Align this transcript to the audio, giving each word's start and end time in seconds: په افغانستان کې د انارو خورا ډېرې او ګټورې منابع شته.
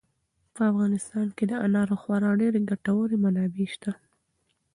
په 0.55 0.61
افغانستان 0.71 1.27
کې 1.35 1.43
د 1.47 1.53
انارو 1.65 1.95
خورا 2.01 2.31
ډېرې 2.41 2.59
او 2.63 2.67
ګټورې 2.69 3.15
منابع 3.23 3.67
شته. 3.73 3.91